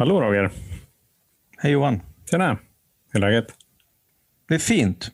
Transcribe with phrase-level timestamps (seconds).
[0.00, 0.50] hallå Roger.
[1.58, 2.00] Hej Johan.
[2.30, 2.58] Tjena.
[3.12, 3.46] Hur är läget?
[4.48, 5.10] Det är fint.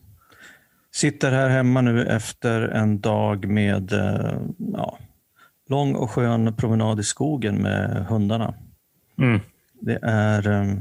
[0.92, 4.38] Sitter här hemma nu efter en dag med eh,
[4.72, 4.98] ja,
[5.68, 8.54] lång och skön promenad i skogen med hundarna.
[9.18, 9.40] Mm.
[9.80, 10.74] Det är, eh,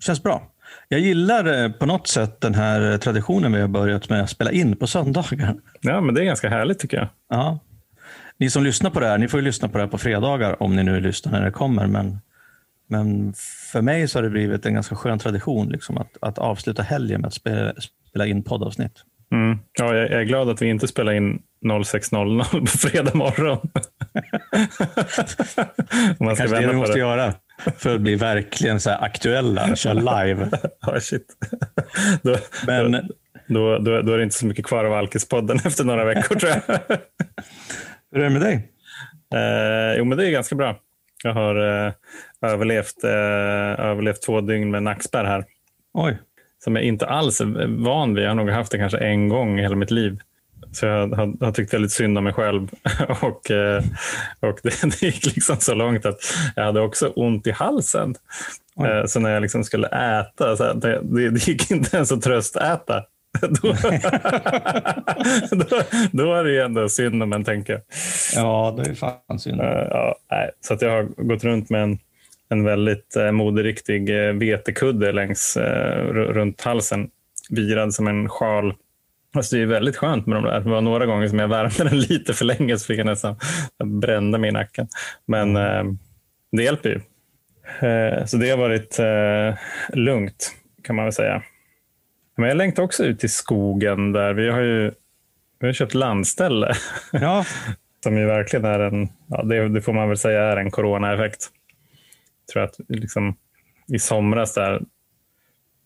[0.00, 0.50] känns bra.
[0.88, 4.50] Jag gillar eh, på något sätt den här traditionen vi har börjat med att spela
[4.50, 5.56] in på söndagar.
[5.80, 7.08] Ja, men det är ganska härligt tycker jag.
[7.28, 7.58] Ja.
[8.38, 10.62] Ni som lyssnar på det här, ni får ju lyssna på det här på fredagar
[10.62, 11.86] om ni nu lyssnar när det kommer.
[11.86, 12.18] Men,
[12.88, 13.32] men
[13.72, 17.20] för mig så har det blivit en ganska skön tradition liksom, att, att avsluta helgen
[17.20, 17.72] med att spela,
[18.08, 19.04] spela in poddavsnitt.
[19.32, 19.58] Mm.
[19.78, 23.58] Ja, jag är glad att vi inte spelar in 06.00 på fredag morgon.
[26.20, 26.98] Man ska Kanske det vi måste det.
[26.98, 27.34] göra
[27.76, 30.50] för att bli verkligen så aktuella, köra live.
[30.80, 31.26] ja, shit.
[32.22, 32.92] Då, Men,
[33.46, 36.52] då, då, då, är det inte så mycket kvar av Alkispodden efter några veckor tror
[36.52, 36.62] jag.
[38.12, 38.72] Hur är det med dig?
[39.34, 40.76] Eh, jo, men det är ganska bra.
[41.24, 41.92] Jag har eh,
[42.42, 45.44] överlevt, eh, överlevt två dygn med nackspärr här.
[45.94, 46.18] Oj.
[46.64, 48.24] Som jag inte alls är van vid.
[48.24, 50.18] Jag har nog haft det kanske en gång i hela mitt liv.
[50.72, 52.68] Så jag har, har tyckt väldigt synd om mig själv.
[53.22, 53.82] och eh,
[54.40, 56.18] och det, det, gick liksom så långt att
[56.56, 58.14] jag hade också ont i halsen.
[58.86, 63.04] Eh, så när jag liksom skulle äta, så det, det gick inte ens att tröstäta.
[63.40, 63.48] då,
[65.50, 65.82] då,
[66.12, 67.80] då är det ju ändå synd om en, tänker.
[68.34, 69.60] Ja, det är fan synd.
[69.60, 70.50] Uh, ja, nej.
[70.60, 71.98] Så att jag har gått runt med en,
[72.48, 75.56] en väldigt uh, moderiktig uh, vetekudde längs,
[76.12, 77.10] runt halsen,
[77.50, 78.74] virad som en sjal.
[79.34, 80.60] Alltså det är väldigt skönt med de där.
[80.60, 83.36] Det var några gånger som jag värmde den lite för länge så fick jag nästan
[83.84, 84.88] brände mig i nacken.
[85.26, 85.98] Men mm.
[86.52, 87.00] det hjälper ju.
[88.26, 88.98] Så det har varit
[89.92, 91.42] lugnt kan man väl säga.
[92.38, 94.34] Men jag längtar också ut i skogen där.
[94.34, 94.92] Vi har ju
[95.60, 96.74] vi har köpt landställe.
[97.12, 97.44] Ja.
[98.04, 101.46] Som ju verkligen är en, ja, det, det får man väl säga är en coronaeffekt.
[102.46, 103.36] Jag tror att liksom,
[103.88, 104.82] i somras där,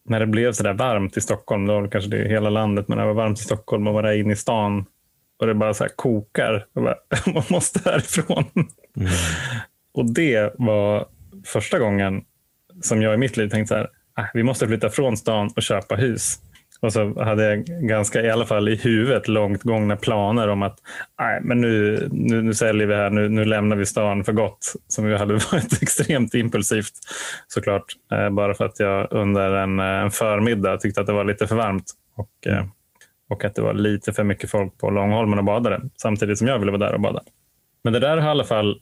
[0.04, 2.98] när det blev så där varmt i Stockholm, då kanske det är hela landet, men
[2.98, 4.84] när det var varmt i Stockholm och var där inne i stan
[5.38, 6.66] och det bara så kokar.
[6.74, 6.96] Bara,
[7.34, 8.44] man måste härifrån.
[8.96, 9.12] Mm.
[9.94, 11.06] och det var
[11.44, 12.24] första gången
[12.82, 15.62] som jag i mitt liv tänkte så här, Ah, vi måste flytta från stan och
[15.62, 16.38] köpa hus.
[16.82, 20.78] Och så hade jag ganska, i alla fall i huvudet, långt gångna planer om att
[21.18, 24.72] nej, men nu, nu, nu säljer vi här, nu, nu lämnar vi stan för gott.
[24.88, 26.92] Som ju hade varit extremt impulsivt
[27.48, 27.84] såklart.
[28.12, 31.46] Eh, bara för att jag under en, eh, en förmiddag tyckte att det var lite
[31.46, 31.84] för varmt.
[32.16, 32.64] Och, eh,
[33.30, 35.80] och att det var lite för mycket folk på Långholmen och badade.
[35.96, 37.20] Samtidigt som jag ville vara där och bada.
[37.84, 38.80] Men det där har i alla fall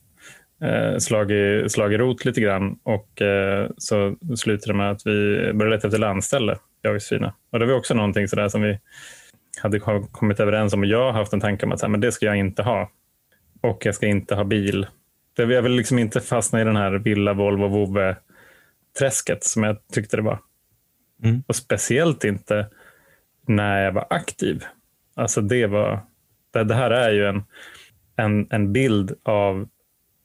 [0.63, 5.77] eh, slagit, slagit rot lite grann och eh, så slutade det med att vi började
[5.77, 7.35] leta efter landställe jag är fina.
[7.53, 8.79] Och det var också någonting sådär som vi
[9.63, 9.81] hade
[10.13, 10.81] kommit överens om.
[10.81, 12.91] Och jag har haft en tanke om att här, men det ska jag inte ha.
[13.61, 14.87] Och jag ska inte ha bil.
[15.37, 18.17] Jag vill liksom inte fastna i den här villa, Volvo, vovve
[18.99, 20.39] träsket som jag tyckte det var.
[21.23, 21.43] Mm.
[21.47, 22.67] Och speciellt inte
[23.47, 24.65] när jag var aktiv.
[25.15, 26.01] Alltså det var,
[26.53, 27.43] det, det här är ju en,
[28.17, 29.69] en, en bild av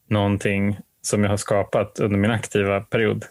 [0.09, 3.25] någonting som jag har skapat under min aktiva period.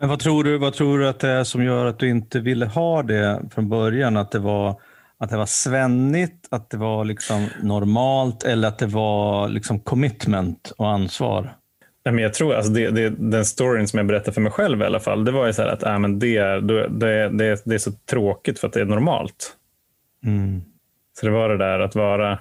[0.00, 2.40] Men vad tror, du, vad tror du att det är som gör att du inte
[2.40, 4.16] ville ha det från början?
[4.16, 4.80] Att det var,
[5.18, 10.72] att det var svennigt, att det var liksom normalt eller att det var liksom commitment
[10.76, 11.54] och ansvar?
[12.04, 14.84] Men jag tror, alltså det, det, den storyn som jag berättade för mig själv i
[14.84, 17.92] alla fall, det var ju så att äh, men det, det, det, det är så
[17.92, 19.56] tråkigt för att det är normalt.
[20.24, 20.62] Mm.
[21.20, 22.38] Så det var det där att vara,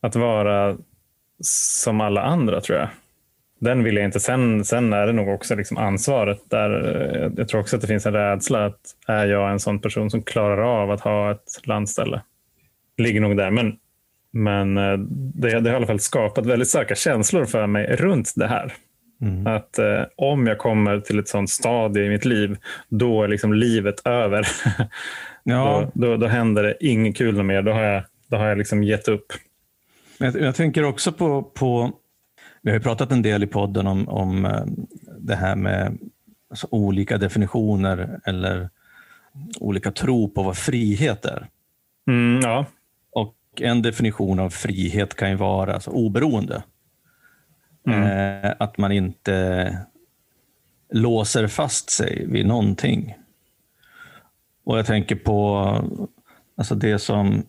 [0.00, 0.76] att vara
[1.40, 2.88] som alla andra tror jag
[3.58, 4.20] den vill jag inte.
[4.20, 6.38] Sen, sen är det nog också liksom ansvaret.
[6.50, 6.70] där.
[7.36, 10.22] Jag tror också att det finns en rädsla att är jag en sån person som
[10.22, 12.22] klarar av att ha ett landställe?
[12.98, 13.50] Ligger nog där.
[13.50, 13.76] Men,
[14.30, 14.98] men eh,
[15.34, 18.72] det, det har i alla fall skapat väldigt starka känslor för mig runt det här.
[19.22, 19.46] Mm.
[19.46, 22.56] Att eh, om jag kommer till ett sånt stadie i mitt liv,
[22.88, 24.46] då är liksom livet över.
[25.42, 25.90] ja.
[25.94, 27.62] då, då, då händer det inget kul mer.
[27.62, 29.32] Då har jag, då har jag liksom gett upp.
[30.18, 31.92] Jag, jag tänker också på, på
[32.62, 34.64] vi har pratat en del i podden om, om eh,
[35.18, 35.98] det här med
[36.50, 38.70] alltså, olika definitioner eller
[39.60, 41.48] olika tro på vad frihet är.
[42.08, 42.66] Mm, ja.
[43.12, 46.62] Och En definition av frihet kan ju vara alltså, oberoende.
[47.86, 48.02] Mm.
[48.02, 49.78] Eh, att man inte
[50.92, 53.14] låser fast sig vid någonting.
[54.64, 55.64] Och Jag tänker på
[56.56, 57.44] alltså det som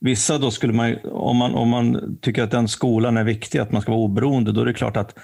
[0.00, 3.72] Vissa då skulle man, om man, om man tycker att den skolan är viktig, att
[3.72, 5.18] man ska vara oberoende, då är det klart att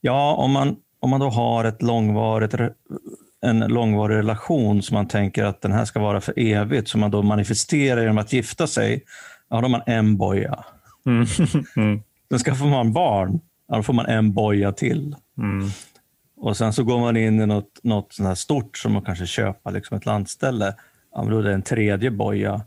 [0.00, 2.54] ja, om man, om man då har ett långvarigt,
[3.46, 7.10] en långvarig relation som man tänker att den här ska vara för evigt, som man
[7.10, 9.02] då manifesterar genom att gifta sig,
[9.50, 10.64] ja, då har man en boja.
[11.06, 11.26] Mm.
[11.76, 12.02] mm.
[12.30, 15.16] Sen skaffar man barn, ja, då får man en boja till.
[15.38, 15.68] Mm.
[16.36, 19.26] Och sen så går man in i något, något sånt här stort som man kanske
[19.26, 20.74] köper, liksom ett landställe.
[21.14, 22.60] Ja, då är det en tredje boja.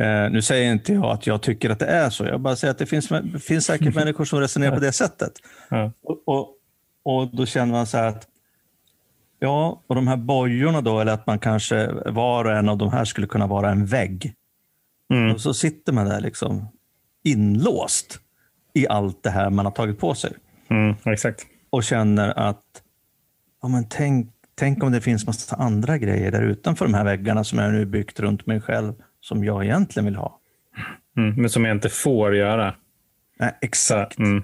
[0.00, 2.24] Eh, nu säger inte jag att jag tycker att det är så.
[2.24, 3.08] Jag bara säger att det finns,
[3.40, 5.32] finns säkert människor som resonerar på det sättet.
[5.68, 5.92] Ja.
[6.02, 6.48] Och, och,
[7.02, 8.28] och då känner man så här att
[9.40, 12.92] Ja, och de här bojorna då, eller att man kanske var och en av de
[12.92, 14.34] här skulle kunna vara en vägg.
[15.12, 15.32] Mm.
[15.32, 16.68] Och så sitter man där liksom
[17.24, 18.20] inlåst
[18.74, 20.32] i allt det här man har tagit på sig.
[20.70, 21.46] Mm, exakt.
[21.70, 22.64] Och känner att,
[23.62, 27.44] ja men tänk, tänk om det finns massa andra grejer där utanför de här väggarna
[27.44, 28.94] som jag nu byggt runt mig själv,
[29.28, 30.38] som jag egentligen vill ha.
[31.16, 32.74] Mm, men som jag inte får göra.
[33.38, 34.18] Nej, exakt.
[34.18, 34.42] Mm.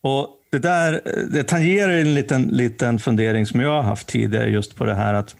[0.00, 1.00] Och det där
[1.30, 5.14] det tangerar en liten, liten fundering som jag har haft tidigare just på det här
[5.14, 5.36] att,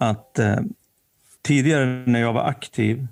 [0.00, 0.56] att eh,
[1.42, 3.06] tidigare när jag var aktiv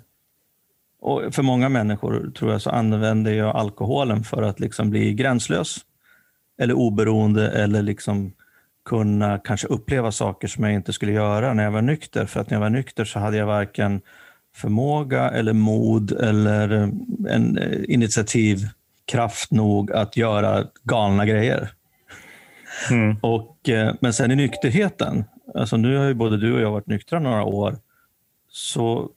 [1.01, 5.77] och för många människor tror jag så använde jag alkoholen för att liksom bli gränslös
[6.61, 8.33] eller oberoende eller liksom
[8.85, 12.25] kunna kanske uppleva saker som jag inte skulle göra när jag var nykter.
[12.25, 14.01] För att när jag var nykter så hade jag varken
[14.55, 16.89] förmåga eller mod eller eh,
[17.35, 21.69] en eh, initiativkraft nog att göra galna grejer.
[22.91, 23.17] Mm.
[23.21, 25.23] Och, eh, men sen i nykterheten,
[25.55, 27.77] alltså nu har ju både du och jag varit nyktra några år,
[28.49, 29.09] så,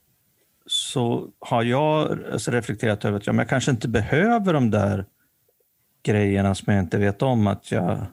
[0.67, 5.05] så har jag alltså reflekterat över att ja, men jag kanske inte behöver de där
[6.03, 8.07] grejerna som jag inte vet om att jag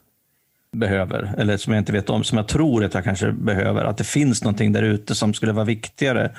[0.72, 3.86] behöver, eller som jag inte vet om, som jag tror att jag kanske behöver.
[3.86, 6.32] Att det finns någonting där ute som skulle vara viktigare,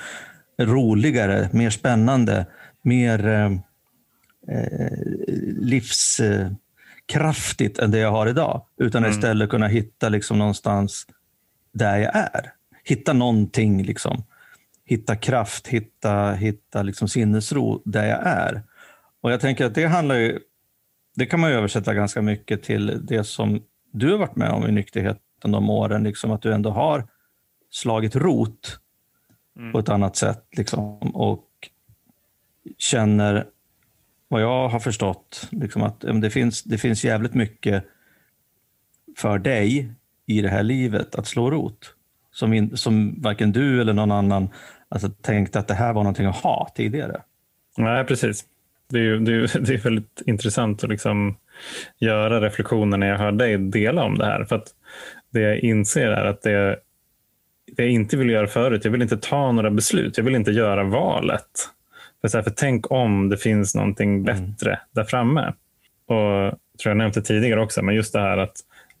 [0.59, 2.45] roligare, mer spännande,
[2.81, 3.51] mer eh,
[4.47, 4.97] eh,
[5.57, 8.65] livskraftigt än det jag har idag.
[8.77, 9.15] Utan Mm.
[9.15, 11.05] istället kunna hitta liksom någonstans
[11.73, 12.51] där jag är.
[12.83, 14.23] Hitta någonting, liksom.
[14.89, 18.63] hitta kraft, hitta, hitta liksom sinnesro där jag är.
[19.21, 20.39] Och jag tänker att det handlar ju,
[21.15, 23.61] det kan man ju översätta ganska mycket till det som
[23.93, 27.07] du har varit med om i nykterheten de åren, liksom att du ändå har
[27.71, 28.79] slagit rot
[29.71, 31.45] på ett annat sätt liksom, och
[32.77, 33.45] känner,
[34.27, 37.83] vad jag har förstått, liksom att det, finns, det finns jävligt mycket
[39.17, 39.91] för dig
[40.25, 41.93] i det här livet att slå rot.
[42.31, 44.49] Som, in, som varken du eller någon annan
[44.89, 47.21] alltså, tänkte att det här var någonting att ha tidigare.
[47.77, 48.45] Nej, precis.
[48.89, 51.37] Det är, ju, det, är, det är väldigt intressant att liksom
[51.99, 54.45] göra reflektioner när jag hör dig dela om det här.
[54.45, 54.67] För att
[55.29, 56.79] det jag inser är att det,
[57.71, 60.17] det jag inte vill göra förut, jag vill inte ta några beslut.
[60.17, 61.43] Jag vill inte göra valet.
[62.21, 65.53] För, så här, för tänk om det finns någonting bättre där framme.
[66.07, 68.57] Och tror jag nämnde tidigare också, men just det här att,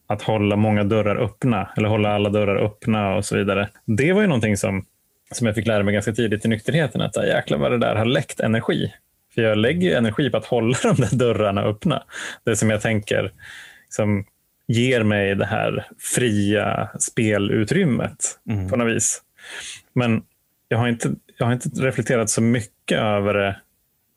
[0.07, 3.69] att hålla många dörrar öppna, eller hålla alla dörrar öppna och så vidare.
[3.85, 4.85] Det var ju någonting som,
[5.31, 8.05] som jag fick lära mig ganska tidigt i nykterheten, att jäklar vad det där har
[8.05, 8.93] läckt energi.
[9.35, 12.03] För jag lägger ju energi på att hålla de där dörrarna öppna.
[12.43, 13.31] Det som jag tänker
[13.89, 14.25] som
[14.67, 18.69] ger mig det här fria spelutrymmet Mm.
[18.69, 19.21] på något vis.
[19.93, 20.23] Men
[20.67, 23.55] jag har, inte, jag har inte reflekterat så mycket över det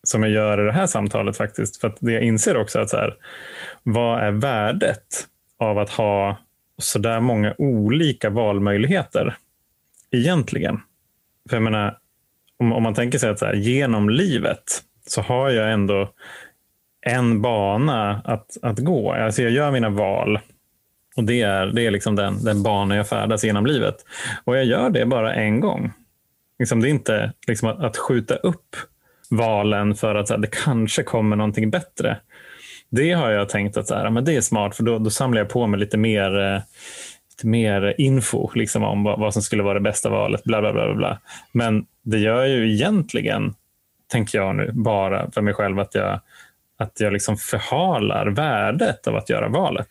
[0.02, 1.80] som jag gör i det här samtalet faktiskt.
[1.80, 3.16] För att det jag inser också att så här,
[3.82, 5.26] vad är värdet
[5.58, 6.38] av att ha
[6.78, 9.36] så där många olika valmöjligheter
[10.10, 10.80] egentligen?
[11.48, 11.98] För jag menar,
[12.56, 16.12] om, om man tänker sig att så här, genom livet så har jag ändå
[17.06, 19.12] en bana att, att gå.
[19.12, 20.38] Alltså jag gör mina val
[21.16, 23.96] och det är, det är liksom den, den bana jag färdas genom livet.
[24.44, 25.92] Och jag gör det bara en gång.
[26.58, 28.76] Liksom det är inte liksom att, att skjuta upp
[29.30, 32.16] valen för att så här, det kanske kommer någonting bättre.
[32.90, 35.40] Det har jag tänkt att så här, men det är smart för då, då samlar
[35.40, 36.60] jag på mig lite mer, eh,
[37.30, 40.44] lite mer info liksom, om vad, vad som skulle vara det bästa valet.
[40.44, 41.18] Bla, bla, bla, bla.
[41.52, 43.54] Men det gör jag ju egentligen,
[44.12, 46.20] tänker jag nu, bara för mig själv att jag,
[46.80, 49.88] att jag liksom förhalar värdet av att göra valet.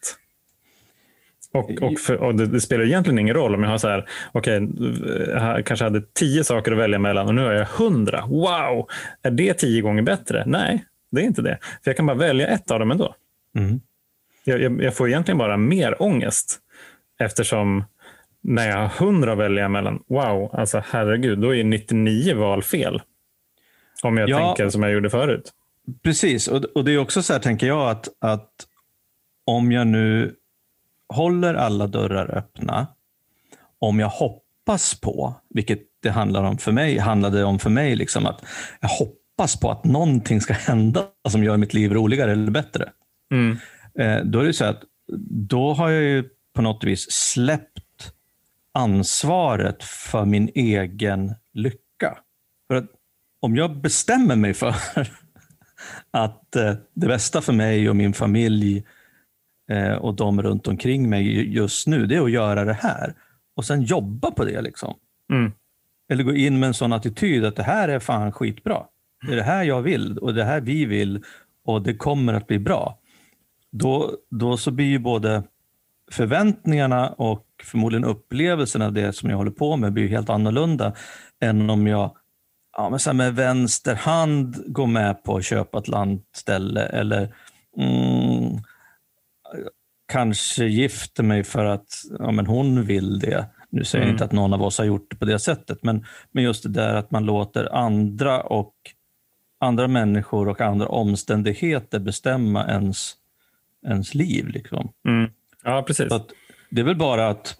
[1.54, 4.10] Och, och, för, och det, det spelar egentligen ingen roll om jag har så här,
[4.32, 4.70] okej,
[5.28, 8.26] jag kanske hade tio saker att välja mellan och nu har jag hundra.
[8.26, 8.88] Wow!
[9.22, 10.44] Är det tio gånger bättre?
[10.46, 11.58] Nej, det är inte det.
[11.62, 13.16] För jag kan bara välja ett av dem ändå.
[13.58, 13.80] Mm.
[14.44, 16.60] Jag, jag, jag får egentligen bara mer ångest
[17.20, 17.84] eftersom
[18.42, 23.02] när jag har hundra att välja mellan, wow, alltså herregud, då är 99 val fel.
[24.04, 24.38] Om jag Ja.
[24.38, 25.52] tänker som jag gjorde förut.
[26.04, 28.52] Precis, och, och det är också så här tänker jag att, att
[29.46, 30.36] om jag nu
[31.14, 32.88] håller alla dörrar öppna,
[33.80, 38.26] om jag hoppas på, vilket det handlar om för mig, handlade om för mig, liksom
[38.26, 38.46] att
[38.80, 42.90] jag hoppas på att någonting ska hända som gör mitt liv roligare eller bättre.
[43.32, 43.58] Mm.
[44.00, 44.84] Eh, då är det så att
[45.50, 48.14] då har jag ju på något vis släppt
[48.72, 52.18] ansvaret för min egen lycka.
[52.68, 52.86] För att
[53.40, 54.76] om jag bestämmer mig för
[56.12, 58.84] att eh, det bästa för mig och min familj
[59.70, 63.14] eh, och de runt omkring mig just nu, det är att göra det här.
[63.56, 64.62] Och sen jobba på det.
[64.62, 64.96] liksom.
[65.32, 65.52] Mm.
[66.12, 68.84] Eller gå in med en sån attityd att det här är fan skitbra.
[69.28, 71.24] Det är det här jag vill och det här vi vill
[71.66, 73.00] och det kommer att bli bra.
[73.72, 75.44] Då, då så blir ju både
[76.12, 80.94] förväntningarna och förmodligen upplevelsen av det som jag håller på med blir helt annorlunda
[81.42, 82.16] än om jag
[82.80, 87.36] ja, men så med vänster hand går med på att köpa ett landställe eller
[87.78, 88.58] mm,
[90.12, 91.88] kanske gifter mig för att
[92.20, 93.46] ja, men hon vill det.
[93.70, 94.16] Nu säger jag Mm.
[94.16, 96.70] inte att någon av oss har gjort det på det sättet, men, men just det
[96.70, 98.74] där att man låter andra och
[99.60, 103.14] andra människor och andra omständigheter bestämma ens,
[103.88, 104.48] ens liv.
[104.48, 104.92] Liksom.
[105.08, 105.32] Mm.
[105.64, 106.08] Ja, precis.
[106.70, 107.58] Det är väl bara att,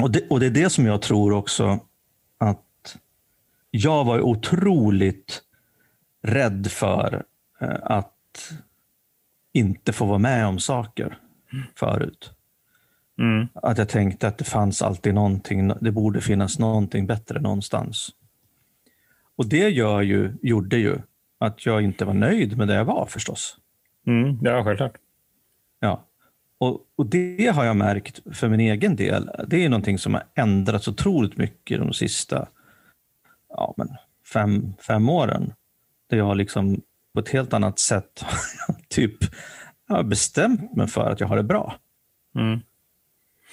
[0.00, 1.80] och det, och det är det som jag tror också
[3.78, 5.42] jag var otroligt
[6.22, 7.24] rädd för
[7.60, 8.52] eh, att
[9.52, 11.18] inte få vara med om saker
[11.74, 12.32] förut.
[13.18, 13.48] Mm.
[13.54, 18.10] Att jag tänkte att det fanns alltid någonting, det borde finnas någonting bättre någonstans.
[19.36, 20.98] Och det gör ju, gjorde ju
[21.38, 23.56] att jag inte var nöjd med det jag var förstås.
[24.06, 24.38] Mm.
[24.42, 24.96] Ja, självklart.
[25.80, 26.04] Ja.
[26.58, 29.30] Och, och det har jag märkt för min egen del.
[29.46, 32.48] Det är någonting som har ändrats otroligt mycket de sista
[33.48, 33.88] ja, men
[34.32, 35.52] fem, fem åren.
[36.10, 36.80] Där jag liksom
[37.14, 38.24] på ett helt annat sätt
[38.88, 39.16] typ
[39.88, 41.74] jag har bestämt mig för att jag har det bra.
[42.34, 42.60] Mm.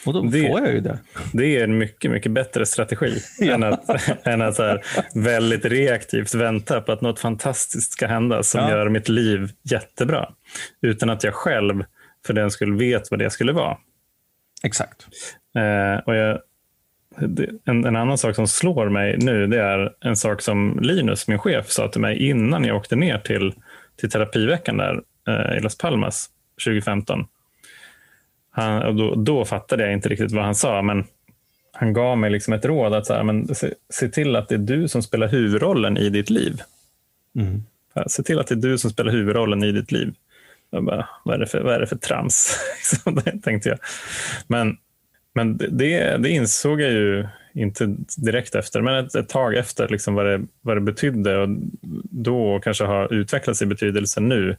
[0.05, 0.99] Och då Det- får jag ju det.
[1.33, 3.89] Det är en mycket, mycket bättre strategi än att,
[4.27, 4.81] än att så här,
[5.13, 8.69] väldigt reaktivt vänta på att något fantastiskt ska hända som Ja.
[8.69, 10.33] gör mitt liv jättebra.
[10.81, 11.83] Utan att jag själv
[12.25, 13.77] för den skull vet vad det skulle vara.
[14.63, 15.07] Exakt.
[15.55, 16.39] Eh, och jag,
[17.65, 21.39] en, en annan sak som slår mig nu det är en sak som Linus, min
[21.39, 23.53] chef, sa till mig innan jag åkte ner till,
[23.95, 26.29] till terapiveckan där eh, i Las Palmas
[26.65, 27.27] 2015.
[28.51, 31.05] Han, då, då fattade jag inte riktigt vad han sa, men
[31.71, 34.55] han gav mig liksom ett råd att så här, men se, se till att det
[34.55, 36.61] är du som spelar huvudrollen i ditt liv.
[37.35, 37.63] Mm.
[38.07, 40.13] Se till att det är du som spelar huvudrollen i ditt liv.
[40.69, 42.57] Jag bara, vad, är det för, vad är det för trams?
[43.43, 43.79] Tänkte jag.
[44.47, 44.77] Men,
[45.35, 50.13] men det, det insåg jag ju inte direkt efter, men ett, ett tag efter liksom
[50.13, 51.49] vad, det, vad det betydde och
[52.03, 54.57] då kanske har utvecklats i betydelse nu.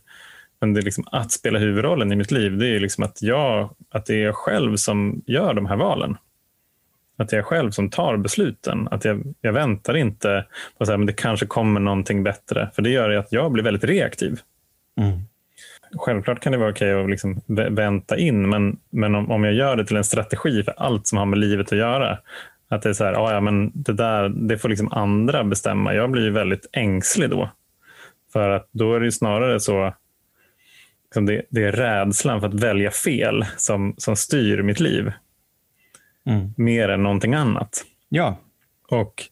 [0.61, 3.75] Men det är liksom att spela huvudrollen i mitt liv, det är liksom att, jag,
[3.91, 6.17] att det är jag själv som gör de här valen.
[7.17, 8.89] Att det är jag själv som tar besluten.
[8.91, 10.47] Att jag, jag väntar inte
[10.79, 12.71] på att det kanske kommer någonting bättre.
[12.75, 14.41] För det gör att jag blir väldigt reaktiv.
[15.01, 15.21] Mm.
[15.99, 19.55] Självklart kan det vara okej att liksom vä- vänta in, men, men om, om jag
[19.55, 22.19] gör det till en strategi för allt som har med livet att göra.
[22.69, 25.95] Att det är så här, "Ah, ja, men det där det får liksom andra bestämma.
[25.95, 27.51] Jag blir ju väldigt ängslig då.
[28.33, 29.95] För att då är det snarare så,
[31.05, 35.13] liksom det, det är rädslan för att välja fel som, som styr mitt liv
[36.29, 36.55] Mm.
[36.57, 37.85] mer än någonting annat.
[38.09, 38.39] Ja,
[38.89, 39.23] Och,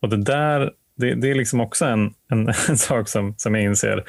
[0.00, 3.64] och det där det, det är liksom också en, en, en sak som, som jag
[3.64, 4.04] inser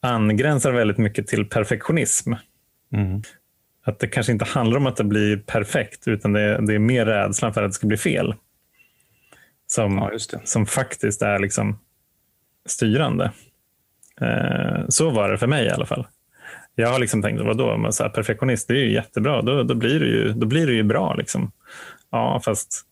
[0.00, 2.32] angränsar väldigt mycket till perfektionism.
[2.92, 3.22] mm.
[3.84, 7.06] Att det kanske inte handlar om att det blir perfekt, utan det, det är mer
[7.06, 8.34] rädslan för att det ska bli fel.
[9.66, 11.78] Som, ja som faktiskt är liksom
[12.66, 13.32] styrande.
[14.20, 16.06] Eh, så var det för mig i alla fall.
[16.74, 19.42] Jag har liksom tänkt, vadå, men så här, perfektionist, det är ju jättebra.
[19.42, 21.14] Då, då, blir, det ju, då blir det ju bra.
[21.14, 21.52] Liksom.
[22.10, 22.86] Ja, fast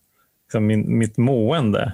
[0.46, 1.92] liksom, min, mitt mående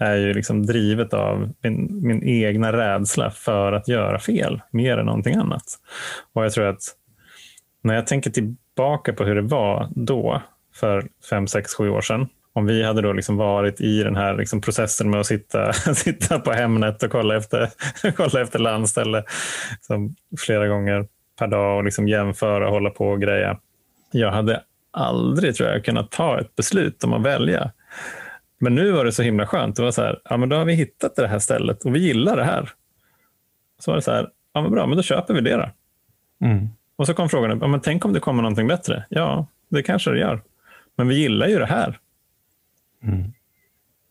[0.00, 5.06] är ju liksom drivet av min, min egna rädsla för att göra fel, mer än
[5.06, 5.64] någonting annat.
[6.32, 6.82] Och jag tror att
[7.82, 10.42] när jag tänker tillbaka på hur det var då,
[10.74, 14.36] för fem, sex, sju år sedan, om vi hade då liksom varit i den här
[14.36, 17.70] liksom processen med att sitta, sitta på Hemnet och kolla efter,
[18.16, 19.24] kolla efter landställe
[19.80, 21.06] som flera gånger
[21.38, 23.58] per dag och liksom jämföra och hålla på och greja.
[24.12, 27.70] Jag hade aldrig tror jag kunnat ta ett beslut om att välja.
[28.60, 29.76] Men nu var det så himla skönt.
[29.76, 31.98] Det var så här, ja, men då har vi hittat det här stället och vi
[31.98, 32.70] gillar det här.
[33.78, 35.70] Så var det så här, ja men bra, men då köper vi det då.
[36.46, 36.68] Mm.
[36.96, 39.04] Och så kom frågan, ja, men tänk om det kommer någonting bättre?
[39.08, 40.42] Ja, det kanske det gör.
[40.96, 41.98] Men vi gillar ju det här.
[43.02, 43.32] Mm.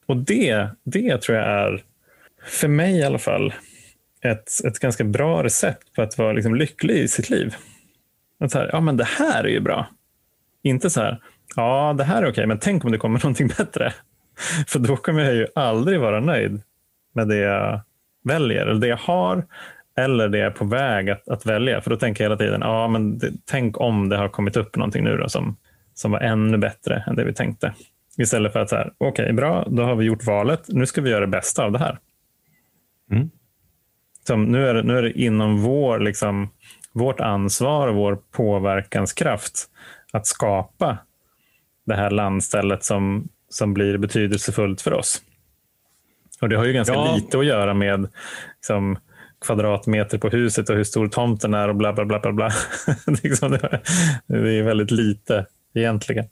[0.06, 1.84] Och det, det tror jag är,
[2.44, 3.54] för mig i alla fall,
[4.22, 7.56] ett, ett ganska bra recept på att vara liksom lycklig i sitt liv.
[8.40, 9.88] Att så här, ja men det här är ju bra.
[10.62, 11.22] Inte så här,
[11.56, 13.94] ja det här är okej, men tänk om det kommer någonting bättre.
[14.68, 16.62] För då kommer jag ju aldrig vara nöjd
[17.14, 17.82] med det jag
[18.24, 19.46] väljer, eller det jag har,
[19.98, 21.82] eller det jag är på väg att, att välja.
[21.82, 24.76] För då tänker jag hela tiden, ja men det, tänk om det har kommit upp
[24.76, 25.58] någonting nu då som,
[25.94, 27.74] som var ännu bättre än det vi tänkte.
[28.18, 31.10] Istället för att så här, okej bra, då har vi gjort valet, nu ska vi
[31.10, 32.00] göra det bästa av det här.
[33.12, 33.30] Mm.
[34.28, 36.50] Som, nu, är det, nu är det inom vår, liksom,
[36.94, 39.70] vårt ansvar och vår påverkanskraft
[40.14, 40.98] att skapa
[41.86, 45.22] det här landstället som, som blir betydelsefullt för oss.
[46.42, 47.16] Och Det har ju ganska ja.
[47.16, 48.08] lite att göra med
[48.56, 48.98] liksom,
[49.46, 52.20] kvadratmeter på huset och hur stor tomten är och bla bla bla.
[52.20, 52.52] bla, bla.
[53.24, 53.52] Liksom,
[54.28, 56.26] det är väldigt lite egentligen.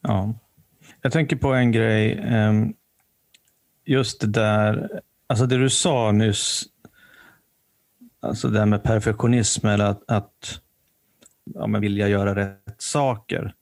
[0.00, 0.34] Ja.
[1.02, 2.20] Jag tänker på en grej.
[2.24, 2.74] Ehm,
[3.84, 6.64] just det där, alltså det du sa nyss,
[8.20, 10.60] alltså det här med perfektionism eller att, att
[11.54, 13.54] ja, men vilja göra rätt saker.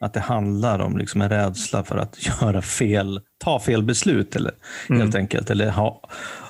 [0.00, 4.52] Att det handlar om liksom en rädsla för att göra fel, ta fel beslut eller,
[4.88, 5.00] mm.
[5.00, 5.50] helt enkelt.
[5.50, 6.00] Eller ha,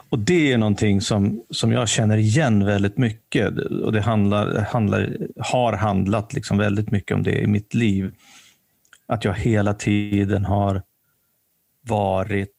[0.08, 3.58] och Det är någonting som, som jag känner igen väldigt mycket.
[3.58, 8.12] Och Det handlar, handlar, har handlat liksom väldigt mycket om det i mitt liv.
[9.06, 10.82] Att jag hela tiden har
[11.82, 12.54] varit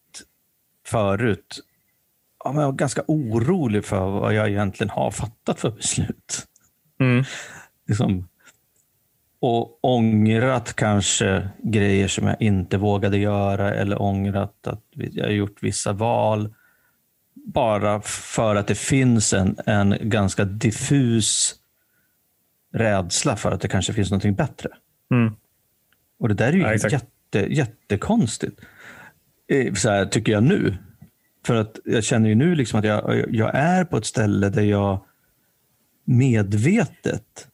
[0.87, 1.59] förut
[2.43, 6.45] ja, men jag var ganska orolig för vad jag egentligen har fattat för beslut.
[6.99, 7.23] Mm.
[7.87, 8.27] Liksom,
[9.41, 15.63] och ångrat kanske grejer som jag inte vågade göra eller ångrat att jag har gjort
[15.63, 16.53] vissa val.
[17.33, 21.55] Bara för att det finns en, en ganska diffus
[22.73, 24.69] rädsla för att det kanske finns någonting bättre.
[25.11, 25.33] Mm.
[26.19, 28.61] Och det där är ju ja, jätte, jättekonstigt,
[29.47, 30.77] eh, så här, tycker jag nu.
[31.45, 34.63] För att jag känner ju nu liksom att jag, jag är på ett ställe där
[34.63, 35.05] jag
[36.05, 37.48] medvetet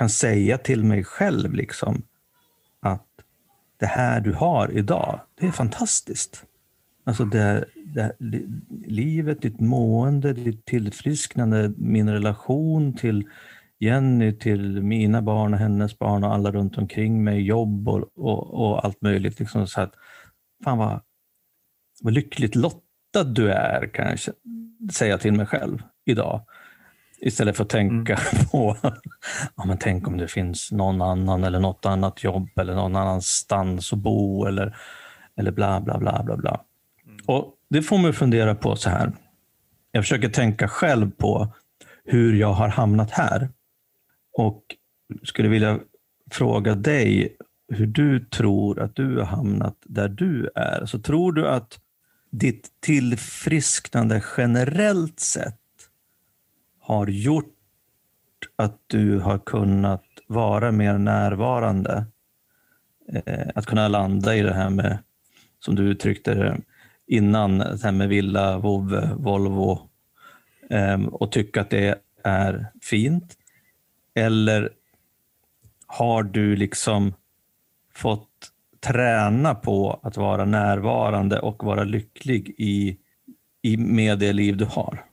[0.00, 2.02] kan säga till mig själv liksom
[2.80, 3.06] att
[3.76, 6.44] det här du har idag, det är fantastiskt.
[7.04, 8.12] Alltså det, det,
[8.86, 13.28] livet, ditt mående, ditt tillfrisknande, min relation till
[13.78, 18.54] Jenny, till mina barn och hennes barn och alla runt omkring mig, jobb och, och,
[18.54, 19.38] och allt möjligt.
[19.38, 19.94] Liksom så att,
[20.64, 21.00] fan vad,
[22.02, 24.18] vad lyckligt lottad du är, kan jag
[24.92, 26.46] säga till mig själv idag.
[27.22, 28.46] Istället för att tänka mm.
[28.50, 28.76] på,
[29.56, 33.92] ja, men tänk om det finns någon annan eller något annat jobb eller någon annanstans
[33.92, 34.76] att bo eller,
[35.36, 36.60] eller bla bla bla bla bla.
[37.06, 37.18] Mm.
[37.26, 39.12] Och Det får mig att fundera på så här.
[39.92, 41.54] Jag försöker tänka själv på
[42.04, 43.48] hur jag har hamnat här.
[44.36, 44.62] Och
[45.22, 45.78] skulle vilja
[46.30, 47.36] fråga dig
[47.72, 50.86] hur du tror att du har hamnat där du är.
[50.86, 51.78] Så tror du att
[52.30, 55.59] ditt tillfrisknande generellt sett
[56.96, 57.56] har gjort
[58.56, 62.04] att du har kunnat vara mer närvarande?
[63.12, 64.98] Eh, att kunna landa i det här med,
[65.58, 66.60] som du uttryckte det
[67.06, 69.88] innan, det här med villa, vovve, Volvo
[70.70, 73.36] eh, och tycka att det är fint?
[74.14, 74.70] Eller
[75.86, 77.14] har du liksom
[77.94, 78.50] fått
[78.80, 82.98] träna på att vara närvarande och vara lycklig i,
[83.62, 85.09] i, med det liv du har?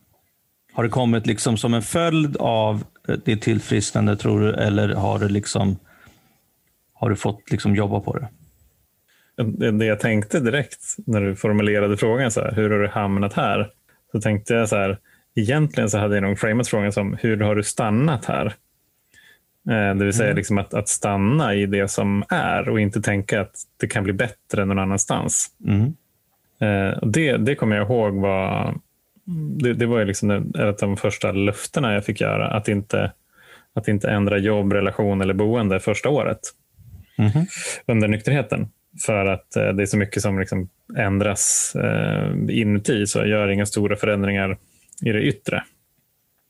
[0.78, 2.84] Har det kommit liksom som en följd av
[3.24, 5.76] ditt tillfrisknande tror du, eller har du, liksom,
[6.94, 9.70] har du fått liksom jobba på det?
[9.70, 13.70] Det jag tänkte direkt när du formulerade frågan, så här, hur har du hamnat här?
[14.12, 14.98] Så tänkte jag så här,
[15.34, 18.46] egentligen så hade jag nog framat frågan som, hur har du stannat här?
[19.70, 20.36] Eh, det vill säga mm.
[20.36, 24.12] liksom att, att, stanna i det som är och inte tänka att det kan bli
[24.12, 25.50] bättre någon annanstans.
[25.66, 25.94] Mm.
[26.60, 28.74] Eh, det, det kommer jag ihåg var
[29.34, 32.48] det, det var ju liksom ett av de första löftena jag fick göra.
[32.48, 33.12] Att inte,
[33.74, 36.40] att inte ändra jobb, relation eller boende första året
[37.18, 37.46] mm -hmm.
[37.86, 38.68] under nykterheten.
[39.06, 43.48] För att eh, det är så mycket som liksom ändras eh, inuti, så jag gör
[43.48, 44.56] inga stora förändringar
[45.04, 45.62] i det yttre.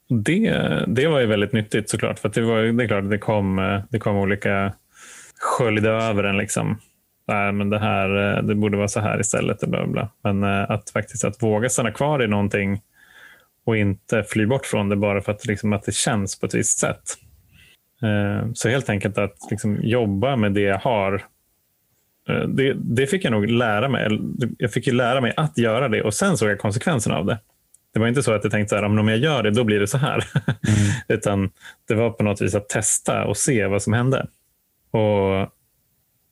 [0.08, 3.58] Det, det var ju väldigt nyttigt såklart, för det, var, det är klart det kom,
[3.58, 4.72] eh, det kom olika
[5.38, 6.38] sköljde över en.
[6.38, 6.78] Liksom
[7.28, 9.60] nej, men det, här, eh, det borde vara så här istället.
[9.60, 10.08] Bla bla.
[10.22, 12.80] Men eh, att faktiskt att våga stanna kvar i någonting
[13.64, 16.54] och inte fly bort från det bara för att, liksom, att det känns på ett
[16.54, 17.02] visst sätt.
[18.02, 21.22] Eh, så helt enkelt att liksom, jobba med det jag har.
[22.48, 24.20] Det, det, fick jag nog lära mig.
[24.58, 27.38] Jag fick ju lära mig att göra det och sen såg jag konsekvenserna av det.
[27.94, 29.86] Det var inte så att jag tänkte att om jag gör det, då blir det
[29.86, 30.24] så här.
[30.46, 30.90] Mm.
[31.08, 31.50] Utan
[31.88, 34.26] det var på något vis att testa och se vad som hände.
[34.90, 35.52] Och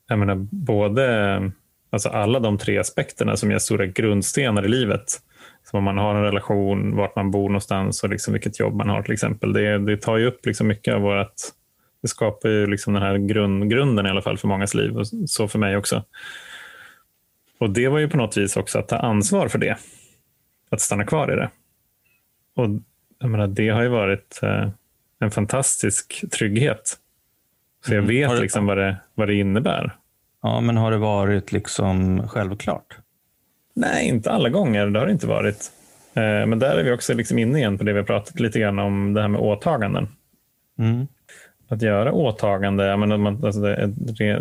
[0.09, 1.53] jag menar, både
[1.91, 5.21] alltså alla de tre aspekterna som är stora grundstenar i livet.
[5.65, 8.89] Som om man har en relation, vart man bor någonstans och liksom vilket jobb man
[8.89, 9.53] har till exempel.
[9.53, 11.35] Det, det tar ju upp liksom mycket av vårt...
[12.03, 15.07] Det skapar ju liksom den här grund, grunden i alla fall för mångas liv och
[15.07, 16.05] så för mig också.
[17.59, 19.77] Och det var ju på något vis också att ta ansvar för det.
[20.71, 21.51] Att stanna kvar i det.
[22.57, 22.69] Och
[23.19, 24.69] jag menar, Det har ju varit eh,
[25.19, 26.99] en fantastisk trygghet
[27.87, 28.09] så jag mm.
[28.09, 28.43] vet mm.
[28.43, 29.97] liksom vad, det, vad det innebär.
[30.43, 32.99] Ja, men har det varit liksom självklart?
[33.75, 34.87] Nej, inte alla gånger.
[34.87, 35.71] Det har det inte varit.
[36.15, 38.59] Eh, men där är vi också liksom inne igen på det vi har pratat lite
[38.61, 40.09] grann om, det här med åtaganden.
[40.79, 41.07] Mm.
[41.69, 43.93] Att göra åtagande, menar, man, alltså det,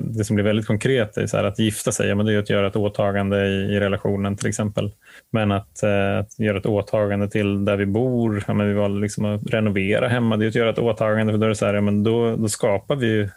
[0.02, 2.68] det, som blir väldigt konkret är så att gifta sig, men det är att göra
[2.68, 4.92] ett åtagande i, i relationen till exempel.
[5.32, 9.02] Men att, eh, att, göra ett åtagande till där vi bor, ja, men vi valde
[9.02, 11.66] liksom att renovera hemma, det är att göra ett åtagande, för då, är det så
[11.66, 13.30] här, ja, men då, då skapar vi,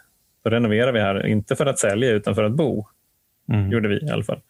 [0.43, 2.85] då renoverar vi här, inte för att sälja utan för att bo.
[3.51, 3.71] Mm.
[3.71, 4.41] gjorde vi i alla fall.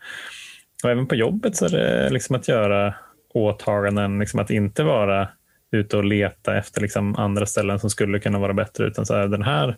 [0.83, 2.93] Och även på jobbet så är det liksom att göra
[3.33, 5.27] åtaganden, liksom att inte vara
[5.71, 9.27] ute och leta efter liksom andra ställen som skulle kunna vara bättre, utan så här,
[9.27, 9.77] den här,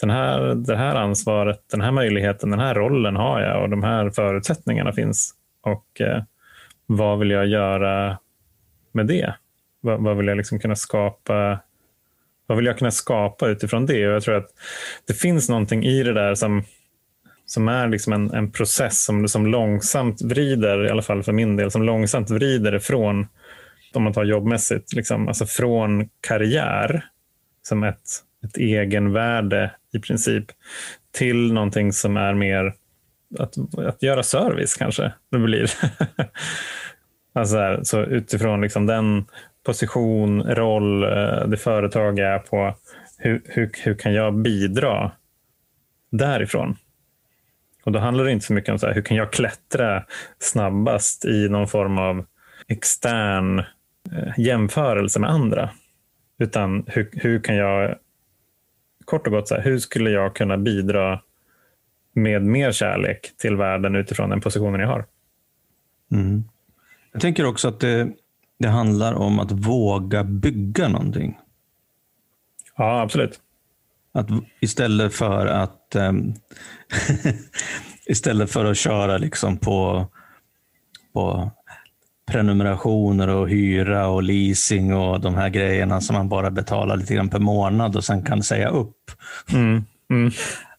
[0.00, 3.82] den här, det här ansvaret, den här möjligheten, den här rollen har jag och de
[3.82, 5.34] här förutsättningarna finns.
[5.62, 6.22] Och eh,
[6.86, 8.18] vad vill jag göra
[8.92, 9.34] med det?
[9.80, 11.58] Vad, vad vill jag liksom kunna skapa?
[12.46, 14.08] Vad vill jag kunna skapa utifrån det?
[14.08, 14.50] Och jag tror att
[15.06, 16.64] det finns någonting i det där som
[17.50, 21.56] som är liksom en, en process som, som långsamt vrider, i alla fall för min
[21.56, 23.26] del, som långsamt vrider ifrån,
[23.92, 27.04] om man tar jobbmässigt, liksom, alltså från karriär
[27.62, 28.00] som ett,
[28.44, 30.44] ett egenvärde i princip,
[31.12, 32.74] till någonting som är mer
[33.38, 35.12] att, att göra service kanske.
[35.30, 35.70] Det blir.
[37.32, 39.24] alltså här, så utifrån liksom den
[39.66, 42.74] position, roll, eh, det företag jag är på,
[43.18, 45.12] hur, hur, hur kan jag bidra
[46.10, 46.76] därifrån?
[47.84, 50.04] Och då handlar det inte så mycket om så här, hur kan jag klättra
[50.38, 52.24] snabbast i någon form av
[52.68, 53.62] extern
[54.36, 55.70] jämförelse med andra.
[56.38, 57.96] Utan hur, hur kan jag,
[59.04, 61.20] kort och gott, så här, hur skulle jag kunna bidra
[62.12, 65.06] med mer kärlek till världen utifrån den positionen jag har?
[66.12, 66.44] Mm.
[67.12, 68.12] Jag tänker också att det,
[68.58, 71.38] det handlar om att våga bygga någonting.
[72.76, 73.40] Ja, absolut.
[74.12, 74.28] Att
[74.60, 76.34] istället för att um,
[78.06, 80.06] istället för att köra liksom på,
[81.12, 81.50] på
[82.30, 87.28] prenumerationer och hyra och leasing och de här grejerna som man bara betalar lite grann
[87.28, 89.10] per månad och sen kan säga upp.
[89.52, 89.84] Mm.
[90.10, 90.30] Mm.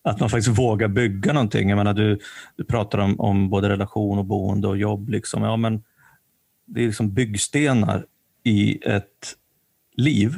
[0.01, 1.69] Att man faktiskt vågar bygga någonting.
[1.69, 2.19] Jag menar, du,
[2.57, 5.09] du pratar om, om både relation och boende och jobb.
[5.09, 5.43] Liksom.
[5.43, 5.83] Ja, men
[6.65, 8.05] det är liksom byggstenar
[8.43, 9.35] i ett
[9.97, 10.35] liv.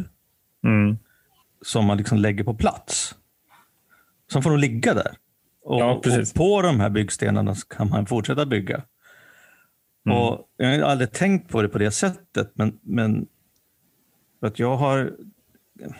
[0.63, 0.97] Mm
[1.65, 3.15] som man liksom lägger på plats.
[4.32, 5.17] Som får de ligga där.
[5.63, 8.84] Och, ja, och, på de här byggstenarna kan man fortsätta bygga.
[10.06, 10.18] Mm.
[10.18, 13.28] Och Jag har aldrig tänkt på det på det sättet, men, men
[14.42, 15.12] att jag har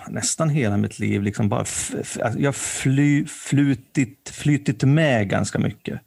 [0.10, 6.00] nästan hela mitt liv liksom bara alltså jag fly, flutit, flytit med ganska mycket.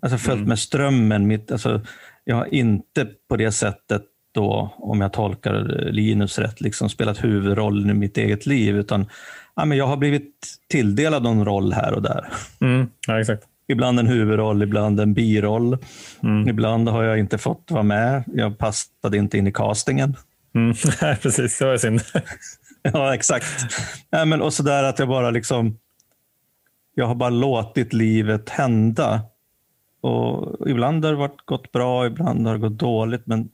[0.00, 0.48] Alltså följt mm.
[0.48, 1.26] med strömmen.
[1.26, 1.80] Mitt, alltså,
[2.24, 5.52] jag har inte på det sättet då, om jag tolkar
[5.92, 8.76] Linus rätt, liksom spelat huvudrollen i mitt eget liv.
[8.76, 9.06] Utan
[9.56, 12.28] ja, men jag har blivit tilldelad någon roll här och där.
[12.60, 13.44] Mm, ja, exakt.
[13.68, 15.78] Ibland en huvudroll, ibland en biroll.
[16.22, 16.48] Mm.
[16.48, 18.24] Ibland har jag inte fått vara med.
[18.26, 20.16] Jag passade inte in i castingen.
[20.54, 20.74] Mm.
[21.22, 22.00] precis, det var synd.
[22.82, 23.46] ja, exakt.
[24.10, 25.78] Ja, men, och sådär att jag bara liksom
[26.98, 29.22] jag har bara låtit livet hända.
[30.00, 33.26] Och ibland har det varit gått bra, ibland har det gått dåligt.
[33.26, 33.48] Men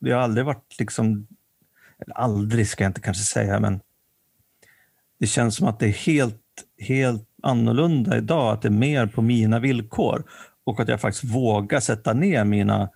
[0.00, 1.26] det har aldrig varit liksom,
[1.98, 3.80] eller aldrig ska jag inte kanske säga, men
[5.18, 6.42] det känns som att det är helt,
[6.78, 10.24] helt annorlunda idag, att det är mer på mina villkor
[10.64, 12.88] och att jag faktiskt vågar sätta ner mina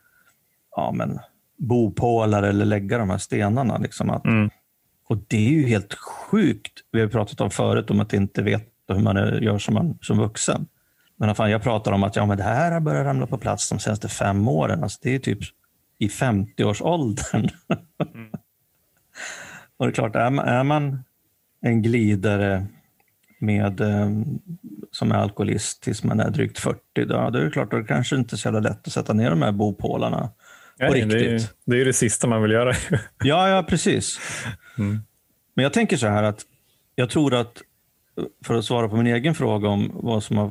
[0.76, 1.18] ja, men,
[1.58, 3.78] bopålar eller lägga de här stenarna.
[3.78, 4.50] Liksom att, mm.
[5.08, 6.72] Och det är ju helt sjukt.
[6.92, 10.18] Vi har pratat om förut om att inte veta hur man gör som, man, som
[10.18, 10.66] vuxen.
[11.16, 13.68] Men fan, jag pratar om att ja, men det här har börjat ramla på plats
[13.68, 14.82] de senaste fem åren.
[14.82, 15.38] Alltså, det är typ
[15.98, 17.48] i 50-årsåldern.
[18.14, 18.30] Mm.
[19.76, 21.04] och det är klart, är man, är man
[21.60, 22.66] en glidare
[23.38, 24.10] med, eh,
[24.90, 27.86] som är alkoholist tills man är drygt 40, då, då är det klart att det
[27.86, 30.30] kanske inte är så jävla lätt att sätta ner de här bopålarna
[30.78, 31.10] på Nej, riktigt.
[31.10, 32.74] Det är, det är det sista man vill göra.
[33.24, 34.20] ja, ja, precis.
[34.78, 34.98] Mm.
[35.54, 36.42] Men jag tänker så här att
[36.94, 37.62] jag tror att,
[38.44, 40.50] för att svara på min egen fråga om vad som har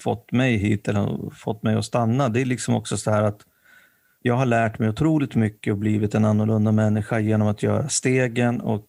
[0.00, 3.40] fått mig hit eller fått mig att stanna, det är liksom också så här att
[4.22, 8.60] jag har lärt mig otroligt mycket och blivit en annorlunda människa genom att göra stegen
[8.60, 8.86] och,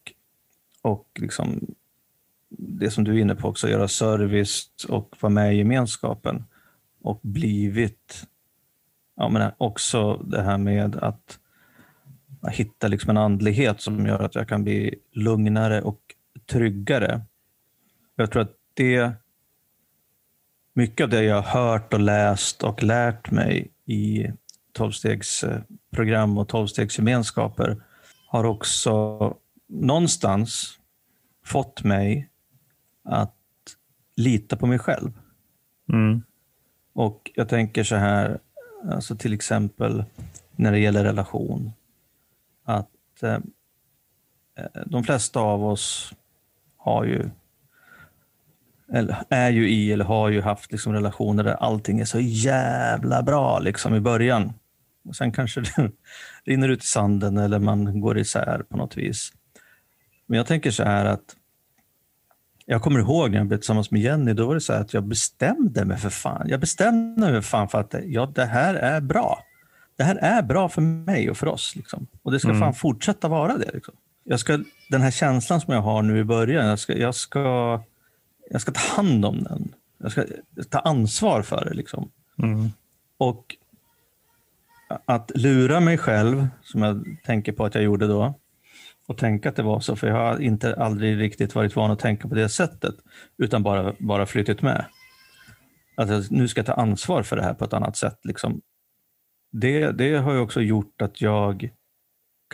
[0.81, 1.75] och liksom
[2.57, 6.43] det som du är inne på också, göra service och vara med i gemenskapen.
[7.01, 8.27] Och blivit
[9.15, 11.39] ja, men också det här med att
[12.51, 15.99] hitta liksom en andlighet som gör att jag kan bli lugnare och
[16.45, 17.21] tryggare.
[18.15, 19.11] Jag tror att det
[20.73, 24.27] mycket av det jag har hört och läst och lärt mig i
[24.71, 27.83] tolvstegsprogram och tolvstegsgemenskaper
[28.27, 29.37] har också
[29.67, 30.79] någonstans
[31.45, 32.29] fått mig
[33.03, 33.35] att
[34.15, 35.11] lita på mig själv.
[35.89, 36.23] Mm.
[36.93, 38.39] Och jag tänker så här,
[38.91, 40.03] alltså till exempel
[40.55, 41.71] när det gäller relation.
[42.63, 43.39] att eh,
[44.85, 46.13] de flesta av oss
[46.77, 47.29] har ju
[48.93, 53.23] eller är ju i eller har ju haft liksom relationer där allting är så jävla
[53.23, 54.53] bra liksom i början.
[55.05, 55.91] Och sen kanske det
[56.45, 59.31] rinner ut i sanden eller man går isär på något vis.
[60.25, 61.35] Men jag tänker så här att
[62.65, 65.03] jag kommer ihåg när jag blev tillsammans med Jenny, då var det så att jag
[65.03, 66.49] bestämde mig för fan.
[66.49, 69.43] Jag bestämde mig för fan för att ja, det här är bra.
[69.95, 71.75] Det här är bra för mig och för oss.
[71.75, 72.07] Liksom.
[72.21, 72.61] Och det ska mm.
[72.61, 73.71] fan fortsätta vara det.
[73.73, 73.93] Liksom.
[74.23, 77.81] Jag ska, den här känslan som jag har nu i början, jag ska, jag ska,
[78.49, 79.73] jag ska ta hand om den.
[79.97, 80.25] Jag ska
[80.69, 81.73] ta ansvar för det.
[81.73, 82.11] Liksom.
[82.37, 82.69] Mm.
[83.17, 83.55] Och
[85.05, 88.33] att lura mig själv, som jag tänker på att jag gjorde då,
[89.07, 91.99] och tänka att det var så, för jag har inte aldrig riktigt varit van att
[91.99, 92.95] tänka på det sättet,
[93.37, 94.85] utan bara, bara flyttat med.
[95.97, 98.19] Att nu ska jag ta ansvar för det här på ett annat sätt.
[98.23, 98.61] Liksom.
[99.51, 101.69] Det, det har ju också gjort att jag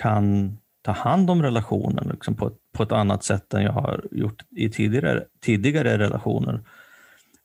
[0.02, 4.06] kan ta hand om relationen liksom, på, ett, på ett annat sätt än jag har
[4.12, 6.62] gjort i tidigare, tidigare relationer.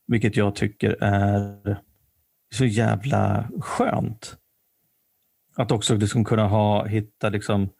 [0.07, 1.81] Vilket jag tycker är
[2.55, 4.37] så jävla skönt.
[5.57, 7.71] Att också liksom kunna ha, hitta liksom,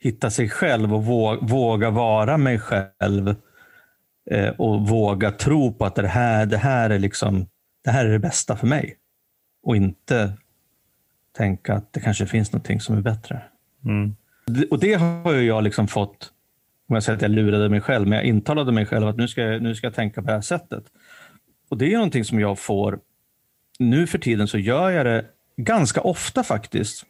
[0.00, 1.04] hitta sig själv och
[1.48, 3.34] våga, vara mig själv
[4.30, 7.46] eh, och våga tro på att det här, det, här är liksom,
[7.84, 8.96] det här är det bästa för mig.
[9.62, 10.32] Och inte
[11.36, 13.42] tänka att det kanske finns någonting som är bättre.
[13.84, 14.16] Mm.
[14.70, 16.32] Och det har jag liksom fått,
[16.88, 19.28] om jag säger att jag lurade mig själv, men jag intalade mig själv att nu
[19.28, 20.84] ska, jag, nu ska jag tänka på det här sättet.
[21.68, 22.98] Och det är någonting som jag får,
[23.78, 25.24] nu för tiden så gör jag det
[25.56, 27.06] ganska ofta faktiskt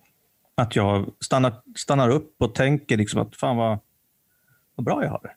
[0.54, 3.78] att jag stannar, stannar upp och tänker liksom att fan vad,
[4.74, 5.32] vad bra jag har det.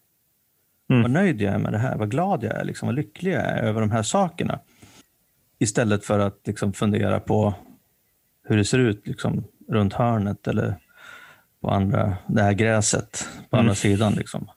[0.93, 1.01] Mm.
[1.01, 3.43] Vad nöjd jag är med det här, vad glad jag är, liksom, vad lycklig jag
[3.43, 4.59] är över de här sakerna.
[5.59, 7.53] Istället för att liksom, fundera på
[8.43, 10.75] hur det ser ut liksom, runt hörnet eller
[11.61, 13.65] på andra, det här gräset på mm.
[13.65, 14.13] andra sidan.
[14.13, 14.49] Liksom.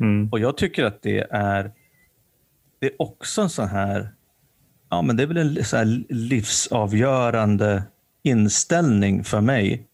[0.00, 0.28] Mm.
[0.32, 1.72] Och Jag tycker att det är,
[2.78, 4.12] det är också en sån här,
[4.90, 7.82] ja men det är väl en så livsavgörande
[8.22, 9.87] inställning för mig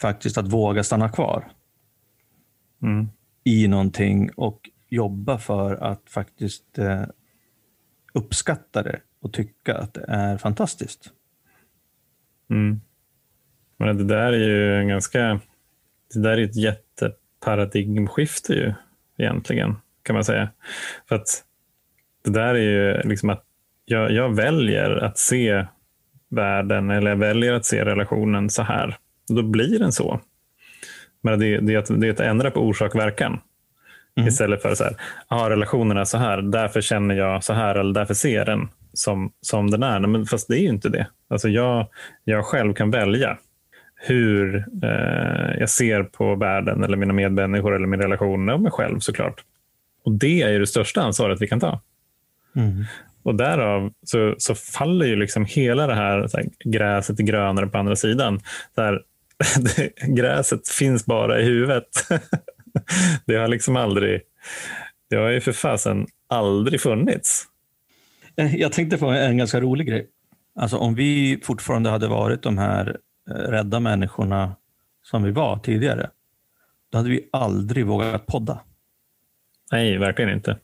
[0.00, 1.52] faktiskt att våga stanna kvar
[2.82, 3.08] mm.
[3.44, 7.04] i någonting och jobba för att faktiskt eh,
[8.12, 11.10] uppskatta det och tycka att det är fantastiskt.
[12.50, 12.80] Mm.
[13.76, 15.40] Men det där är ju en ganska,
[16.14, 18.74] det där är ett jätteparadigmskifte ju
[19.16, 20.48] egentligen kan man säga.
[21.08, 21.44] För att
[22.24, 23.44] det där är ju liksom att
[23.84, 25.66] jag, jag väljer att se
[26.28, 28.98] världen eller jag väljer att se relationen så här.
[29.28, 30.20] Då blir den så.
[31.22, 33.40] Men det, det, är att, det är att ändra på orsak och verkan.
[34.16, 34.28] Mm.
[34.28, 34.96] Istället för så här,
[35.28, 38.68] ah, relationerna är så här, därför känner jag så här eller därför ser jag den
[38.92, 40.00] som, som den är.
[40.00, 41.06] Men fast det är ju inte det.
[41.28, 41.88] Alltså jag,
[42.24, 43.38] jag själv kan välja
[43.94, 48.98] hur eh, jag ser på världen eller mina medmänniskor eller min relation och mig själv
[48.98, 49.44] såklart.
[50.04, 51.80] Och det är ju det största ansvaret vi kan ta.
[52.56, 52.84] Mm.
[53.22, 57.78] Och därav så, så faller ju liksom hela det här, här gräset är grönare på
[57.78, 58.40] andra sidan.
[58.74, 59.02] Där
[60.06, 61.88] gräset finns bara i huvudet.
[63.26, 64.20] det har liksom aldrig,
[65.10, 67.44] det har ju för fasen aldrig funnits.
[68.36, 70.06] Eh, jag tänkte på en ganska rolig grej.
[70.58, 72.96] Alltså om vi fortfarande hade varit de här
[73.30, 74.56] eh, rädda människorna
[75.02, 76.10] som vi var tidigare,
[76.92, 78.60] då hade vi aldrig vågat podda.
[79.72, 80.58] Nej, verkligen inte.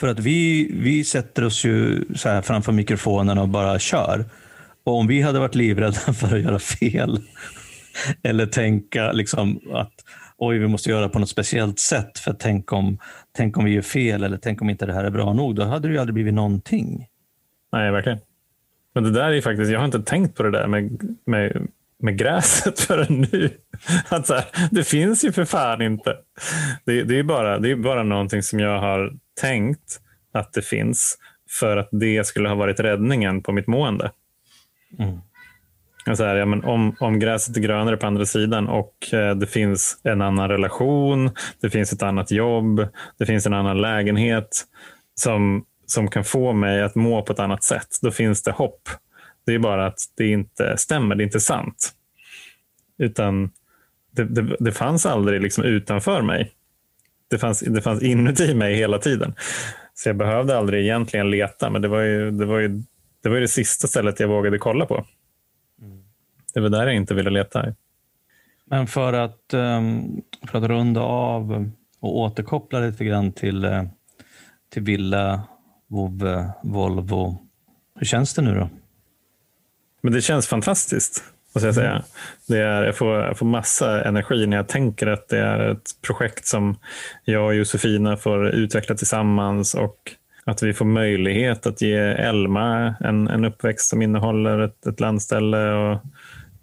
[0.00, 4.24] För att vi, vi sätter oss ju så framför mikrofonen och bara kör.
[4.84, 7.22] Och om vi hade varit livrädda för att göra fel
[8.22, 9.92] eller tänka liksom att
[10.36, 12.98] oj, vi måste göra på något speciellt sätt för tänk om,
[13.36, 15.54] tänk om vi gör fel eller tänk om inte det här är bra nog.
[15.54, 17.06] Då hade det ju aldrig blivit någonting.
[17.72, 18.18] Nej, verkligen.
[18.94, 22.18] Men det där är faktiskt, jag har inte tänkt på det där med, med, med
[22.18, 23.50] gräset förrän nu.
[24.08, 26.16] Att så här, det finns ju för fan inte.
[26.84, 30.00] Det, det, är bara, det är bara någonting som jag har tänkt
[30.32, 31.18] att det finns
[31.50, 34.12] för att det skulle ha varit räddningen på mitt mående.
[34.98, 35.18] Mm.
[36.16, 39.46] Så här, ja, men om, om gräset är grönare på andra sidan och eh, det
[39.46, 44.64] finns en annan relation, det finns ett annat jobb, det finns en annan lägenhet
[45.14, 48.88] som, som kan få mig att må på ett annat sätt, då finns det hopp.
[49.46, 51.92] Det är bara att det inte stämmer, det är inte sant.
[52.98, 53.50] Utan
[54.10, 56.52] det, det, det fanns aldrig liksom utanför mig.
[57.30, 59.34] Det fanns, det fanns inuti mig hela tiden.
[59.94, 62.68] Så jag behövde aldrig egentligen leta, men det var ju det, var ju,
[63.22, 65.06] det, var ju det sista stället jag vågade kolla på.
[66.58, 67.74] Det var där jag inte ville leta.
[68.64, 73.82] Men för att, ehm, för att runda av och återkoppla lite grann till, eh,
[74.72, 75.42] till Villa,
[75.86, 77.38] Vove, Volvo.
[77.94, 78.70] Hur känns det nu då?
[80.00, 81.24] Men det känns fantastiskt.
[81.54, 82.04] Måste jag, säga.
[82.48, 85.90] Det är, jag, får, jag får massa energi när jag tänker att det är ett
[86.02, 86.76] projekt som
[87.24, 93.28] jag och Josefina får utveckla tillsammans och att vi får möjlighet att ge Elma en,
[93.28, 95.72] en uppväxt som innehåller ett, ett landställe.
[95.72, 96.00] Och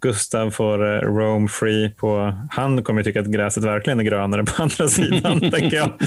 [0.00, 2.34] Gustav får eh, roam free på...
[2.50, 5.92] Han kommer tycka att gräset verkligen är grönare på andra sidan, tänker jag.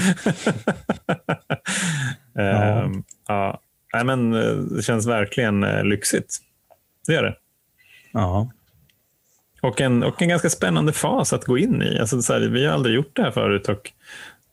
[2.34, 2.84] ja.
[2.84, 2.92] Uh,
[3.28, 3.60] ja.
[3.94, 6.38] Nej, men eh, det känns verkligen uh, lyxigt.
[7.06, 7.36] Det gör det.
[8.12, 8.50] Ja.
[9.62, 11.98] Och en, och en ganska spännande fas att gå in i.
[11.98, 13.92] Alltså, så här, vi har aldrig gjort det här förut och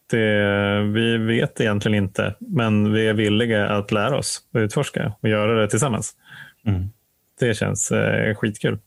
[0.09, 5.29] det, vi vet egentligen inte, men vi är villiga att lära oss och utforska och
[5.29, 6.15] göra det tillsammans.
[6.65, 6.89] Mm.
[7.39, 8.79] Det känns eh, skitkul.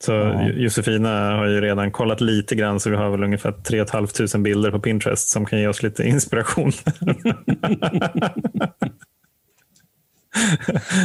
[0.00, 0.48] Så ja.
[0.48, 4.70] Josefina har ju redan kollat lite grann så vi har väl ungefär 3 500 bilder
[4.70, 6.72] på Pinterest som kan ge oss lite inspiration.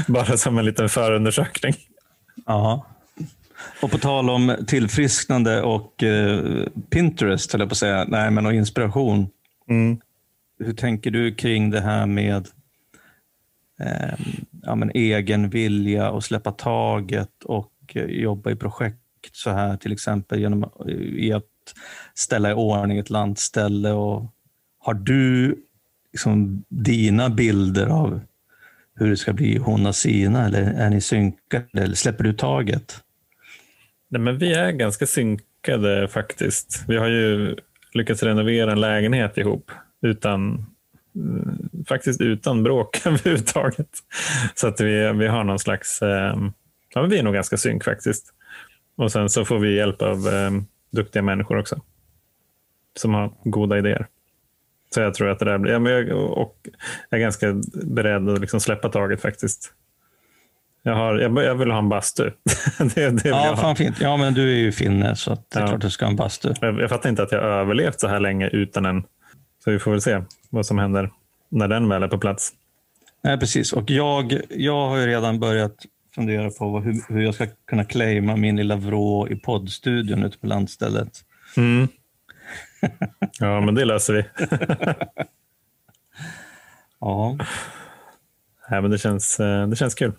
[0.08, 1.74] Bara som en liten förundersökning.
[2.46, 2.86] Ja.
[3.82, 8.46] Och på tal om tillfrisknande och eh, Pinterest, höll jag på att säga, nej men
[8.46, 9.30] och inspiration.
[9.70, 9.98] Mm.
[10.60, 12.48] Hur tänker du kring det här med
[13.80, 14.20] eh,
[14.64, 18.98] ja, men egen vilja och släppa taget och Eh, jobba i projekt
[19.32, 21.44] så här till exempel genom eh, i att
[22.14, 23.92] ställa i ordning ett landställe.
[23.92, 24.26] Och
[24.80, 25.56] har du
[26.12, 28.22] liksom, dina bilder av
[28.96, 33.04] hur det ska bli hon och sina eller är ni synkade eller släpper du taget?
[34.10, 36.84] Nej, men vi är ganska synkade faktiskt.
[36.88, 37.56] Vi har ju
[37.94, 40.54] lyckats renovera en lägenhet ihop utan
[41.16, 43.90] eh, faktiskt utan bråk överhuvudtaget.
[44.56, 46.36] Så att vi, vi har någon slags, eh,
[46.94, 48.34] ja, vi är nog ganska synk faktiskt.
[48.96, 50.52] Och sen så får vi hjälp av eh,
[50.92, 51.82] duktiga människor också.
[52.96, 54.08] Som har goda idéer.
[54.94, 56.58] Så jag tror att det där blir, ja, men jag, och
[57.10, 59.74] jag är ganska beredd att liksom släppa taget faktiskt.
[60.84, 62.24] Jag, har, jag, vill ha en bastu.
[62.96, 64.02] det, det ja, fan fint.
[64.02, 65.68] Ja, men du är ju finne så det är ja.
[65.68, 66.54] klart du ska ha en bastu.
[66.62, 69.04] Jag, jag fattar inte att jag har överlevt så här länge utan en.
[69.64, 71.10] Så vi får väl se vad som händer
[71.50, 72.52] när den väl är på plats.
[73.24, 73.74] Nej, precis.
[73.74, 75.76] Och jag, jag har ju redan börjat
[76.16, 80.48] fundera på hur, hur jag ska kunna claima min lilla vrå i poddstudion ute på
[80.48, 81.12] landstället.
[81.58, 81.88] Mm.
[83.40, 84.26] Ja, men det löser vi.
[87.00, 87.38] ja.
[88.70, 90.14] Nej, men det, känns, eh, det känns kul.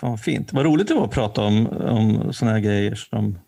[0.00, 0.52] Fan, fint.
[0.52, 2.94] Vad roligt det var att prata om, om sådana här grejer.
[2.94, 3.38] Som,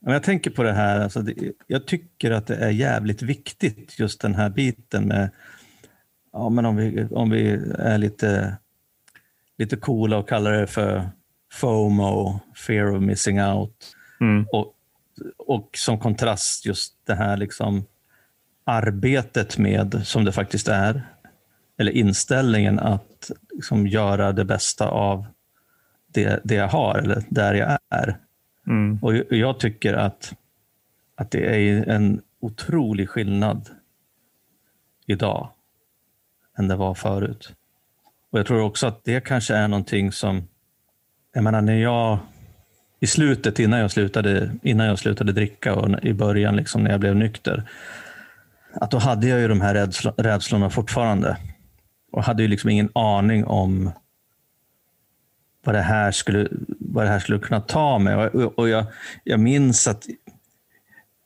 [0.00, 1.34] jag tänker på det här, alltså det,
[1.66, 5.30] jag tycker att det är jävligt viktigt just den här biten med,
[6.32, 8.56] ja, men om, vi, om vi är lite,
[9.58, 11.10] lite coola och kallar det för
[11.52, 13.96] FOMO, fear of missing out.
[14.20, 14.46] Mm.
[14.52, 14.72] Och,
[15.36, 17.84] och som kontrast just det här liksom
[18.64, 21.02] arbetet med, som det faktiskt är,
[21.78, 25.26] eller inställningen att liksom göra det bästa av
[26.06, 28.18] det, det jag har eller där jag är.
[28.66, 28.98] Mm.
[29.02, 30.32] Och jag tycker att,
[31.14, 33.68] att det är en otrolig skillnad
[35.06, 35.50] idag
[36.58, 37.52] än det var förut.
[38.36, 40.48] Och Jag tror också att det kanske är någonting som,
[41.34, 42.18] jag menar när jag
[43.00, 47.00] i slutet innan jag slutade, innan jag slutade dricka och i början liksom när jag
[47.00, 47.68] blev nykter,
[48.72, 49.74] att då hade jag ju de här
[50.22, 51.36] rädslorna fortfarande
[52.12, 53.90] och hade ju liksom ingen aning om
[55.64, 58.16] vad det här skulle, vad det här skulle kunna ta mig.
[58.16, 58.86] Och, och jag,
[59.24, 60.06] jag minns att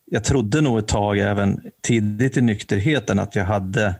[0.04, 3.94] jag trodde nog ett tag, även tidigt i nykterheten, att jag hade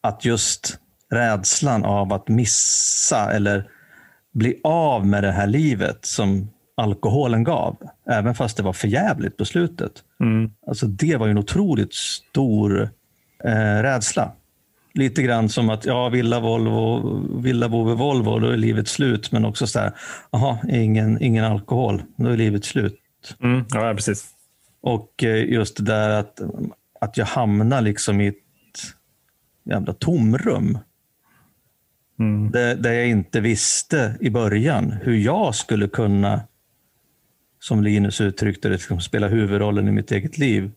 [0.00, 0.78] att just
[1.12, 3.68] rädslan av att missa eller
[4.32, 7.76] bli av med det här livet som alkoholen gav,
[8.10, 9.92] även fast det var förjävligt på slutet.
[10.20, 10.50] Mm.
[10.66, 12.82] Alltså det var en otroligt stor
[13.44, 14.32] eh, rädsla
[14.94, 19.32] lite grann som att ja, Villa Volvo, Villa Vove Volvo, då är livet slut.
[19.32, 19.92] Men också så här,
[20.30, 22.98] aha, ingen, ingen alkohol, då är livet slut.
[23.42, 24.26] Mm, ja, precis.
[24.82, 26.40] Och eh, just det där att,
[27.00, 28.34] att jag hamnar liksom i ett
[29.64, 30.78] jävla tomrum.
[32.18, 32.50] Mm.
[32.50, 36.40] Där, där jag inte visste i början hur jag skulle kunna,
[37.60, 40.70] som Linus uttryckte det, liksom spela huvudrollen i mitt eget liv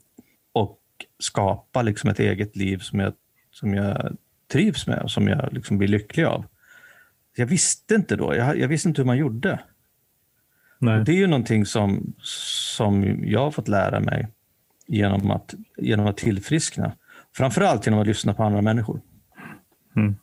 [0.53, 0.79] och
[1.19, 3.13] skapa liksom ett eget liv som jag
[3.51, 4.17] som jag
[4.51, 6.45] trivs med och som jag liksom blir lycklig av.
[7.35, 8.35] Jag visste inte då.
[8.35, 9.59] Jag, jag visste inte hur man gjorde.
[10.79, 14.27] Det är ju någonting som, som jag har fått lära mig
[14.87, 16.91] genom att, genom att tillfriskna.
[17.35, 19.01] Framförallt genom att lyssna på andra människor.
[19.95, 20.15] Mm.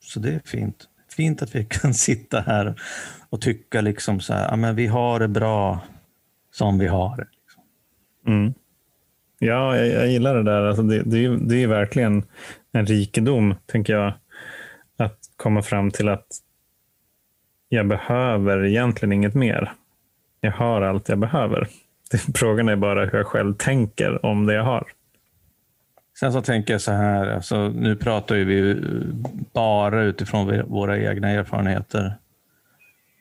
[0.00, 0.88] Så det är fint.
[1.16, 2.74] Fint att vi kan sitta här
[3.28, 5.80] och tycka liksom så här, ja, men vi har det bra
[6.52, 7.26] som vi har det.
[7.42, 7.62] Liksom.
[8.26, 8.54] Mm.
[9.38, 10.62] Ja, jag, jag, gillar det där.
[10.62, 12.24] Alltså det, det, det är verkligen
[12.72, 14.12] en rikedom, tänker jag.
[14.96, 16.26] Att komma fram till att
[17.68, 19.72] jag behöver egentligen inget mer.
[20.40, 21.68] jag har allt jag behöver.
[22.34, 24.86] Frågan är bara hur jag själv tänker om det jag har.
[26.20, 28.76] Sen så tänker jag så här, alltså, nu pratar vi
[29.52, 32.14] bara utifrån våra egna erfarenheter.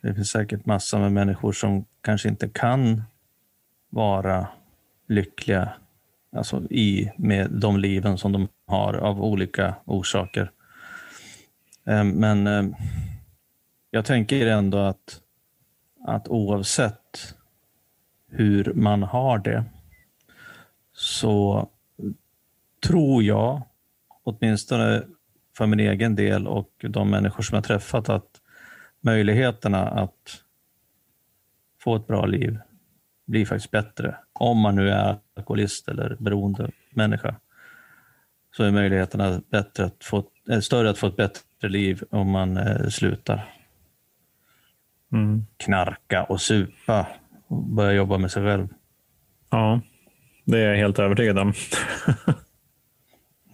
[0.02, 3.04] Det finns säkert massor med människor som kanske inte kan
[3.90, 4.48] vara
[5.08, 5.70] lyckliga
[6.36, 10.52] alltså i med de liven som de har av olika orsaker.
[11.86, 12.64] Eh, men eh,
[13.92, 15.22] jag tänker ändå att,
[16.08, 17.36] att oavsett
[18.28, 19.64] hur man har det
[20.94, 21.70] så
[22.90, 23.62] tror jag,
[24.24, 25.04] åtminstone
[25.58, 28.42] för min egen del och de människor som jag träffat, att
[29.02, 30.44] möjligheterna att
[31.82, 32.60] få ett bra liv
[33.28, 34.16] blir faktiskt bättre.
[34.34, 37.36] Om man nu är alkoholist eller beroende människa
[38.52, 42.58] så är möjligheterna bättre att få, äh, större att få ett bättre liv om man
[42.58, 43.54] äh, slutar
[45.12, 45.46] mm.
[45.58, 47.08] knarka och supa
[47.48, 48.68] och börja jobba med sig själv.
[49.50, 49.82] Ja,
[50.46, 51.54] det är jag helt övertygad om.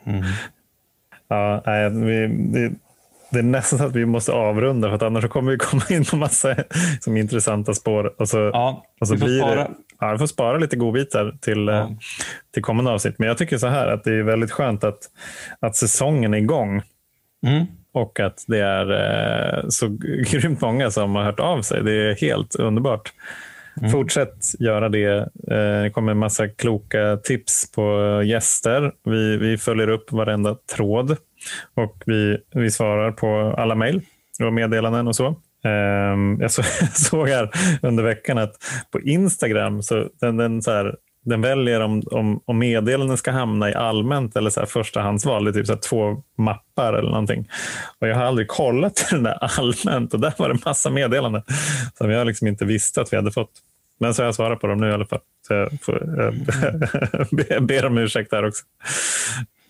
[0.05, 0.23] mm.
[1.27, 2.73] Ja, nej, vi, det,
[3.29, 6.05] det är nästan så att vi måste avrunda för att annars kommer vi komma in
[6.05, 6.55] på massa
[6.99, 8.21] som intressanta spår.
[8.21, 9.55] Och så, ja, och så blir spara.
[9.55, 11.89] Det, ja, vi får spara lite godbitar till, ja.
[12.53, 13.19] till kommande avsnitt.
[13.19, 14.99] Men jag tycker så här att det är väldigt skönt att,
[15.59, 16.81] att säsongen är igång.
[17.47, 17.65] Mm.
[17.91, 19.87] Och att det är eh, så
[20.27, 21.83] grymt många som har hört av sig.
[21.83, 23.13] Det är helt underbart.
[23.80, 23.91] Mm.
[23.91, 25.17] Fortsätt göra det.
[25.51, 28.91] Eh, det kommer en massa kloka tips på gäster.
[29.03, 31.17] Vi, vi följer upp varenda tråd
[31.76, 34.01] och vi, vi svarar på alla mejl
[34.43, 35.36] och meddelanden och så.
[35.65, 36.51] Ehm, jag
[36.93, 37.49] såg här
[37.82, 38.55] under veckan att
[38.91, 40.95] på Instagram så den, den, så här,
[41.26, 45.43] den väljer om, om, om meddelanden ska hamna i allmänt eller så här förstahandsval.
[45.43, 47.49] Det är typ så två mappar eller någonting.
[47.99, 51.43] Och jag har aldrig kollat den där allmänt och där var det massa meddelanden
[51.97, 53.51] som jag liksom inte visste att vi hade fått.
[53.99, 55.19] Men så har jag svarat på dem nu i alla fall.
[55.47, 56.34] Så jag får,
[57.49, 58.63] jag ber om ursäkt där också.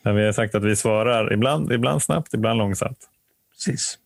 [0.03, 2.99] Men vi har sagt att vi svarar ibland, ibland snabbt, ibland långsamt.
[3.53, 3.97] Precis.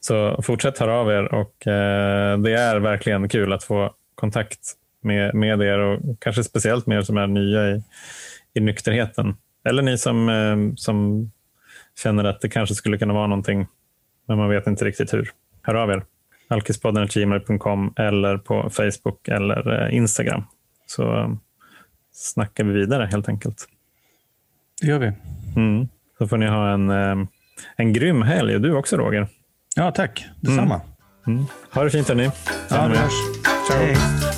[0.00, 5.34] Så fortsätt höra av er och eh, det är verkligen kul att få kontakt med,
[5.34, 7.82] med er och kanske speciellt med er som är nya i,
[8.54, 9.36] i nykterheten.
[9.64, 11.30] Eller ni som, eh, som
[12.02, 13.66] känner att det kanske skulle kunna vara någonting,
[14.28, 15.30] men man vet inte riktigt hur.
[15.62, 16.02] Hör av er.
[16.48, 20.44] alkispodden.gmail.com eller på Facebook eller eh, Instagram.
[20.86, 21.30] Så eh,
[22.12, 23.66] snackar vi vidare helt enkelt.
[24.80, 25.12] Det gör vi.
[25.56, 25.88] Mm.
[26.18, 26.90] Så får ni ha en,
[27.76, 28.58] en grym helg.
[28.58, 29.28] Du också Roger.
[29.76, 30.26] Ja, tack.
[30.40, 30.74] Detsamma.
[30.74, 30.90] Mm.
[31.26, 31.44] Mm.
[31.70, 32.30] Ha det fint hörni.
[32.70, 33.12] Ja, vi hörs.
[33.68, 33.78] Ciao.
[33.78, 34.29] Hej.